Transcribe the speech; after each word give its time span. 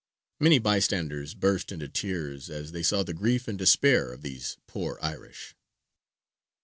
"Many 0.39 0.57
bystanders 0.57 1.35
burst 1.35 1.71
into 1.71 1.87
tears 1.87 2.49
as 2.49 2.71
they 2.71 2.81
saw 2.81 3.03
the 3.03 3.13
grief 3.13 3.47
and 3.47 3.55
despair 3.55 4.11
of 4.11 4.23
these 4.23 4.57
poor 4.65 4.97
Irish. 4.99 5.53